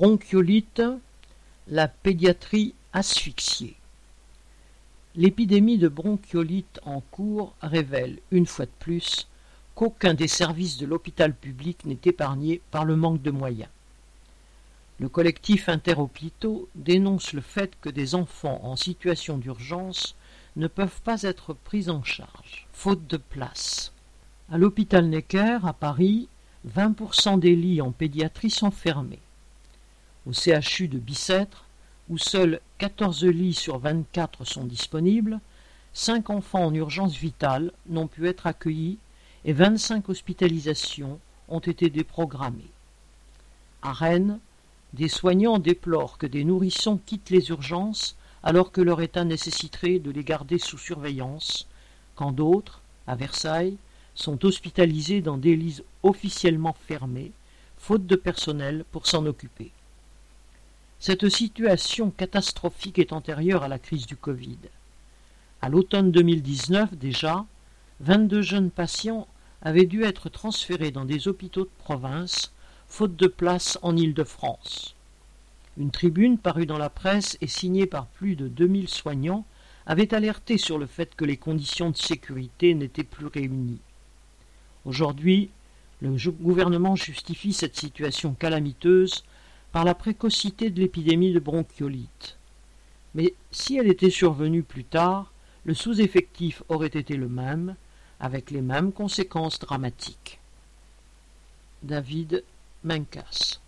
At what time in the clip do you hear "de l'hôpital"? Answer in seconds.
10.78-11.34